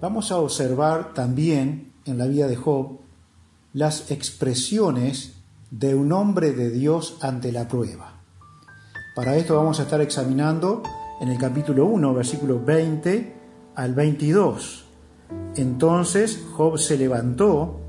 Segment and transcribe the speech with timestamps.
[0.00, 3.00] vamos a observar también en la vida de Job
[3.72, 5.34] las expresiones
[5.70, 8.20] de un hombre de Dios ante la prueba.
[9.14, 10.82] Para esto vamos a estar examinando
[11.20, 13.34] en el capítulo 1, versículo 20
[13.74, 14.86] al 22.
[15.56, 17.80] Entonces Job se levantó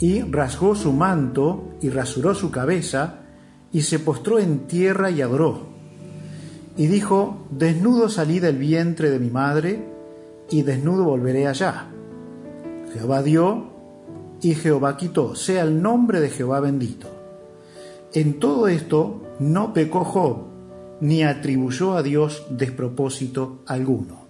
[0.00, 3.20] y rasgó su manto y rasuró su cabeza
[3.72, 5.66] y se postró en tierra y adoró.
[6.76, 9.95] Y dijo, desnudo salí del vientre de mi madre
[10.50, 11.88] y desnudo volveré allá.
[12.92, 13.66] Jehová dio
[14.40, 17.08] y Jehová quitó, sea el nombre de Jehová bendito.
[18.12, 20.38] En todo esto no pecó Job,
[21.00, 24.26] ni atribuyó a Dios despropósito alguno.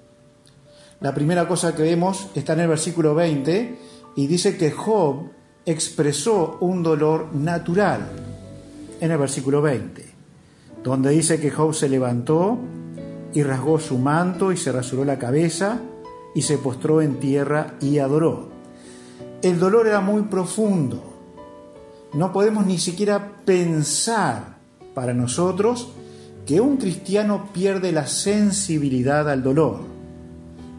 [1.01, 3.79] La primera cosa que vemos está en el versículo 20
[4.17, 5.31] y dice que Job
[5.67, 8.09] expresó un dolor natural
[9.01, 10.05] en el versículo 20,
[10.83, 12.59] donde dice que Job se levantó
[13.35, 15.81] y rasgó su manto y se rasuró la cabeza
[16.37, 18.51] y se postró en tierra y adoró.
[19.41, 21.03] El dolor era muy profundo.
[22.13, 24.59] No podemos ni siquiera pensar
[24.95, 25.89] para nosotros
[26.45, 29.79] que un cristiano pierde la sensibilidad al dolor.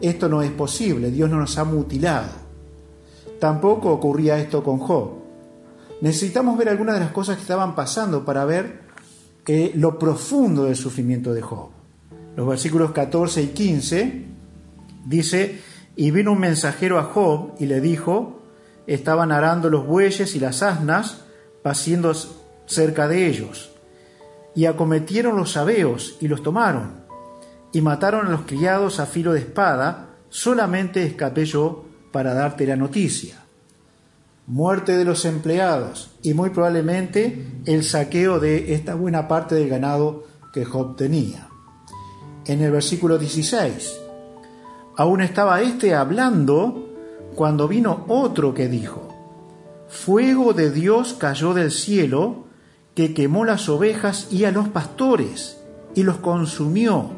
[0.00, 2.30] Esto no es posible, Dios no nos ha mutilado.
[3.40, 5.10] Tampoco ocurría esto con Job.
[6.00, 8.82] Necesitamos ver algunas de las cosas que estaban pasando para ver
[9.44, 11.70] eh, lo profundo del sufrimiento de Job.
[12.36, 14.27] Los versículos 14 y 15
[15.04, 15.60] dice,
[15.96, 18.42] y vino un mensajero a Job y le dijo,
[18.86, 21.24] estaban arando los bueyes y las asnas,
[21.62, 22.12] paciendo
[22.66, 23.70] cerca de ellos,
[24.54, 27.04] y acometieron los sabeos y los tomaron,
[27.72, 32.76] y mataron a los criados a filo de espada, solamente escapé yo para darte la
[32.76, 33.44] noticia.
[34.46, 40.24] Muerte de los empleados y muy probablemente el saqueo de esta buena parte del ganado
[40.54, 41.48] que Job tenía.
[42.46, 44.07] En el versículo 16,
[44.98, 46.90] aún estaba éste hablando
[47.34, 49.08] cuando vino otro que dijo,
[49.88, 52.44] Fuego de Dios cayó del cielo
[52.94, 55.58] que quemó las ovejas y a los pastores
[55.94, 57.08] y los consumió.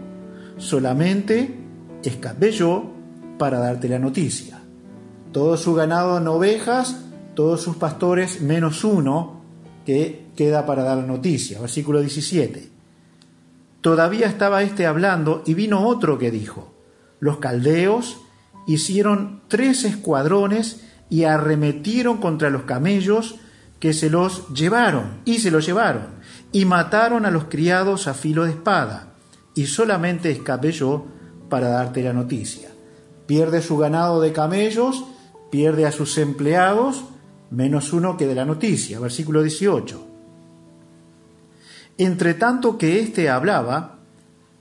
[0.59, 1.59] Solamente
[2.05, 2.93] escapé yo
[3.39, 4.61] para darte la noticia
[5.33, 6.97] todo su ganado en ovejas,
[7.35, 9.41] todos sus pastores menos uno
[9.87, 11.61] que queda para dar la noticia.
[11.61, 12.69] Versículo 17.
[13.81, 16.70] Todavía estaba éste hablando y vino otro que dijo,
[17.21, 18.21] los caldeos
[18.67, 23.37] hicieron tres escuadrones y arremetieron contra los camellos
[23.79, 26.09] que se los llevaron, y se los llevaron,
[26.53, 29.15] y mataron a los criados a filo de espada,
[29.55, 31.07] y solamente escapé yo
[31.49, 32.69] para darte la noticia.
[33.27, 35.05] Pierde su ganado de camellos
[35.51, 37.05] pierde a sus empleados
[37.51, 39.01] menos uno que de la noticia.
[39.01, 40.07] Versículo 18.
[41.99, 43.99] Entre tanto que éste hablaba,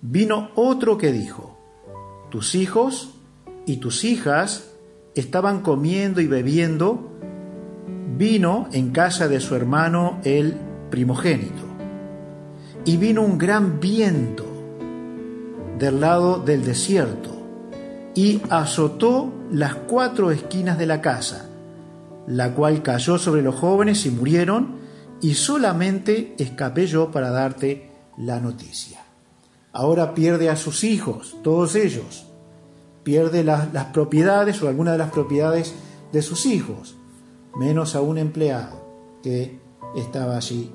[0.02, 1.59] vino otro que dijo,
[2.29, 3.16] tus hijos
[3.66, 4.72] y tus hijas
[5.16, 7.09] estaban comiendo y bebiendo
[8.17, 10.56] vino en casa de su hermano el
[10.89, 11.63] primogénito.
[12.85, 14.45] Y vino un gran viento
[15.78, 17.31] del lado del desierto
[18.16, 21.50] y azotó las cuatro esquinas de la casa,
[22.28, 24.79] la cual cayó sobre los jóvenes y murieron,
[25.22, 29.09] y solamente escapé yo para darte la noticia.
[29.79, 32.25] Ahora pierde a sus hijos, todos ellos,
[33.03, 35.73] pierde las propiedades o algunas de las propiedades
[36.12, 36.95] de sus hijos,
[37.56, 39.59] menos a un empleado que
[39.95, 40.72] estaba allí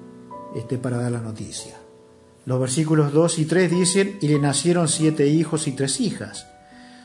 [0.54, 1.74] este, para dar la noticia.
[2.46, 6.46] Los versículos 2 y 3 dicen, y le nacieron siete hijos y tres hijas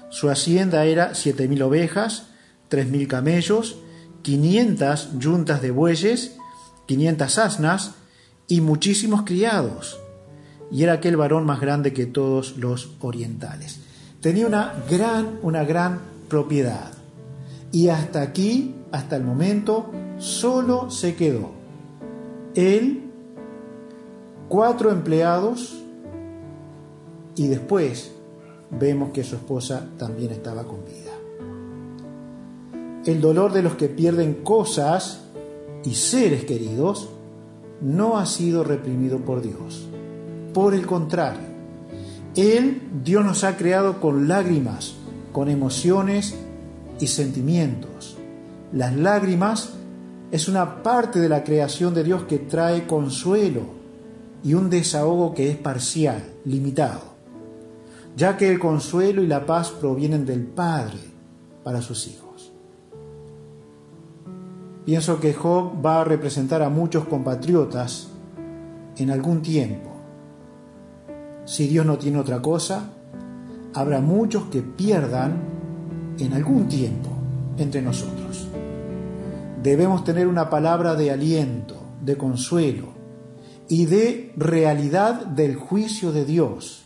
[0.09, 2.29] su hacienda era siete mil ovejas,
[2.67, 3.77] tres mil camellos,
[4.23, 6.35] quinientas yuntas de bueyes,
[6.88, 7.91] quinientas asnas
[8.47, 9.99] y muchísimos criados.
[10.72, 13.80] Y era aquel varón más grande que todos los orientales.
[14.22, 16.92] Tenía una gran, una gran propiedad.
[17.71, 21.60] Y hasta aquí, hasta el momento, solo se quedó
[22.56, 23.04] él,
[24.48, 25.81] cuatro empleados
[27.36, 28.12] y después
[28.72, 31.13] vemos que su esposa también estaba con vida.
[33.06, 35.22] El dolor de los que pierden cosas
[35.83, 37.10] y seres queridos
[37.81, 39.88] no ha sido reprimido por Dios.
[40.54, 41.42] Por el contrario,
[42.36, 44.96] Él, Dios nos ha creado con lágrimas,
[45.31, 46.36] con emociones
[47.00, 48.18] y sentimientos.
[48.74, 49.74] Las lágrimas
[50.31, 53.62] es una parte de la creación de Dios que trae consuelo
[54.44, 57.10] y un desahogo que es parcial, limitado
[58.16, 61.00] ya que el consuelo y la paz provienen del Padre
[61.63, 62.51] para sus hijos.
[64.86, 68.10] Pienso que Job va a representar a muchos compatriotas
[68.98, 69.90] en algún tiempo.
[71.50, 72.92] Si Dios no tiene otra cosa,
[73.74, 75.42] habrá muchos que pierdan
[76.19, 77.10] en algún tiempo
[77.57, 78.48] entre nosotros.
[79.63, 81.75] Debemos tener una palabra de aliento,
[82.06, 82.90] de consuelo
[83.68, 86.86] y de realidad del juicio de Dios,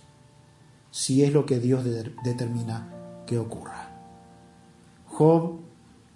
[0.92, 1.83] si es lo que Dios
[2.24, 3.92] determina que ocurra.
[5.07, 5.60] Job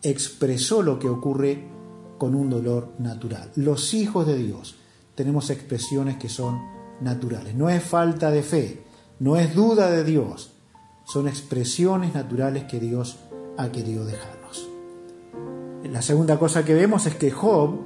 [0.02, 1.68] expresó lo que ocurre
[2.18, 3.52] con un dolor natural.
[3.56, 4.78] Los hijos de Dios
[5.16, 7.56] tenemos expresiones que son naturales.
[7.56, 8.84] No es falta de fe,
[9.20, 10.54] no es duda de Dios,
[11.06, 13.18] son expresiones naturales que Dios
[13.58, 14.68] ha querido dejarnos.
[15.84, 17.80] La segunda cosa que vemos es que Job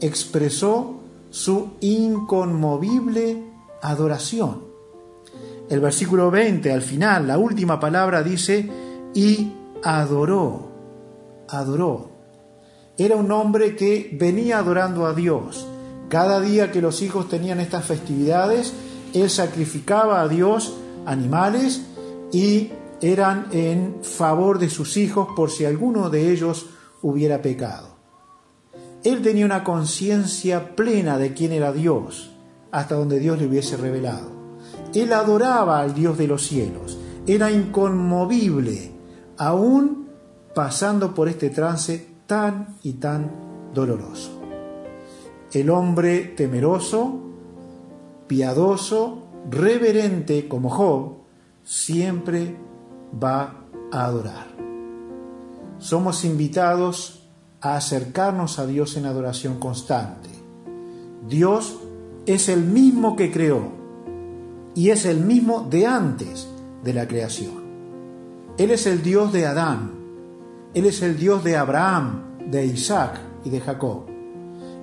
[0.00, 3.42] expresó su inconmovible
[3.82, 4.64] adoración.
[5.68, 8.68] El versículo 20, al final, la última palabra dice,
[9.14, 9.52] y
[9.82, 10.68] adoró,
[11.48, 12.10] adoró.
[12.98, 15.66] Era un hombre que venía adorando a Dios.
[16.08, 18.72] Cada día que los hijos tenían estas festividades,
[19.12, 21.82] él sacrificaba a Dios animales
[22.32, 22.70] y
[23.00, 26.66] eran en favor de sus hijos por si alguno de ellos
[27.02, 27.96] hubiera pecado.
[29.04, 32.32] Él tenía una conciencia plena de quién era Dios,
[32.72, 34.30] hasta donde Dios le hubiese revelado.
[34.94, 38.92] Él adoraba al Dios de los cielos, era inconmovible,
[39.36, 40.08] aún
[40.54, 43.30] pasando por este trance tan y tan
[43.74, 44.35] doloroso.
[45.56, 47.18] El hombre temeroso,
[48.26, 51.14] piadoso, reverente como Job,
[51.64, 52.54] siempre
[53.24, 54.48] va a adorar.
[55.78, 57.26] Somos invitados
[57.62, 60.28] a acercarnos a Dios en adoración constante.
[61.26, 61.78] Dios
[62.26, 63.70] es el mismo que creó
[64.74, 66.48] y es el mismo de antes
[66.84, 67.64] de la creación.
[68.58, 69.92] Él es el Dios de Adán,
[70.74, 74.15] Él es el Dios de Abraham, de Isaac y de Jacob.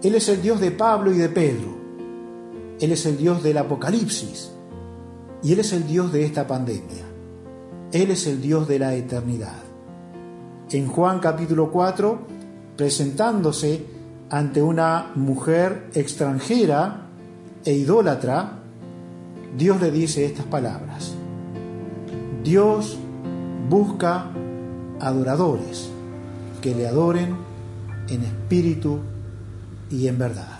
[0.03, 1.77] Él es el Dios de Pablo y de Pedro.
[2.81, 4.51] Él es el Dios del Apocalipsis
[5.41, 7.05] y Él es el Dios de esta pandemia.
[7.93, 9.61] Él es el Dios de la eternidad.
[10.71, 12.19] En Juan capítulo 4,
[12.75, 13.85] presentándose
[14.29, 17.07] ante una mujer extranjera
[17.63, 18.59] e idólatra,
[19.57, 21.13] Dios le dice estas palabras.
[22.43, 22.97] Dios
[23.69, 24.31] busca
[24.99, 25.89] adoradores
[26.61, 27.37] que le adoren
[28.09, 28.99] en espíritu
[29.93, 30.59] y en verdad.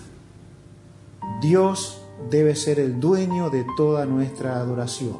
[1.41, 5.17] Dios debe ser el dueño de toda nuestra adoración.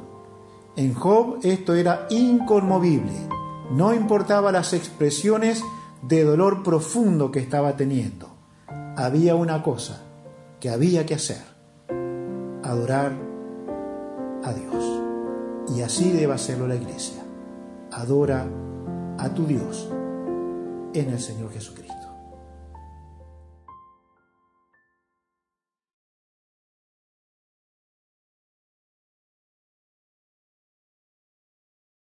[0.76, 3.14] En Job esto era inconmovible,
[3.72, 5.64] no importaba las expresiones
[6.04, 8.30] de dolor profundo que estaba teniendo.
[8.96, 10.04] Había una cosa
[10.60, 11.42] que había que hacer,
[12.64, 13.14] adorar
[14.44, 15.02] a Dios.
[15.76, 17.24] Y así debe hacerlo la iglesia.
[17.92, 18.46] Adora
[19.18, 19.90] a tu Dios
[20.94, 22.03] en el Señor Jesucristo.